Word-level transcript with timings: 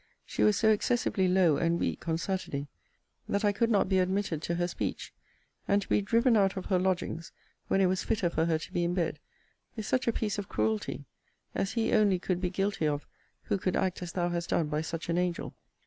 She 0.25 0.41
was 0.41 0.57
so 0.57 0.71
excessively 0.71 1.27
low 1.27 1.57
and 1.57 1.79
weak 1.79 2.07
on 2.09 2.17
Saturday, 2.17 2.69
that 3.29 3.45
I 3.45 3.51
could 3.51 3.69
not 3.69 3.87
be 3.87 3.99
admitted 3.99 4.41
to 4.41 4.55
her 4.55 4.67
speech: 4.67 5.13
and 5.67 5.79
to 5.79 5.87
be 5.87 6.01
driven 6.01 6.35
out 6.35 6.57
of 6.57 6.65
her 6.65 6.79
lodgings, 6.79 7.31
when 7.67 7.81
it 7.81 7.85
was 7.85 8.01
fitter 8.01 8.27
for 8.31 8.45
her 8.45 8.57
to 8.57 8.73
be 8.73 8.83
in 8.83 8.95
bed, 8.95 9.19
is 9.77 9.85
such 9.85 10.07
a 10.07 10.11
piece 10.11 10.39
of 10.39 10.49
cruelty, 10.49 11.05
as 11.53 11.73
he 11.73 11.93
only 11.93 12.17
could 12.17 12.41
be 12.41 12.49
guilty 12.49 12.87
of 12.87 13.05
who 13.43 13.59
could 13.59 13.75
act 13.75 14.01
as 14.01 14.13
thou 14.13 14.29
hast 14.29 14.49
done 14.49 14.69
by 14.69 14.81
such 14.81 15.07
an 15.07 15.19
angel. 15.19 15.53